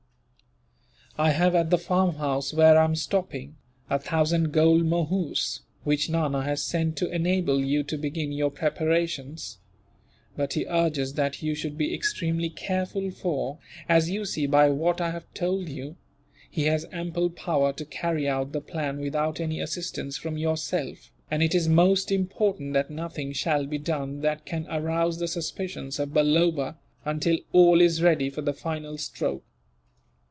[1.17, 3.57] "I have, at the farmhouse where I am stopping,
[3.91, 9.59] a thousand gold mohurs, which Nana has sent to enable you to begin your preparations;
[10.35, 14.99] but he urges that you should be extremely careful for, as you see by what
[14.99, 15.95] I have told you,
[16.49, 21.43] he has ample power to carry out the plan without any assistance from yourself, and
[21.43, 26.13] it is most important that nothing shall be done that can arouse the suspicions of
[26.13, 29.43] Balloba, until all is ready for the final stroke.